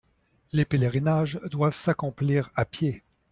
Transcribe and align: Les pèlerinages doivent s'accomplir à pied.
Les 0.51 0.65
pèlerinages 0.65 1.39
doivent 1.51 1.75
s'accomplir 1.75 2.49
à 2.55 2.65
pied. 2.65 3.03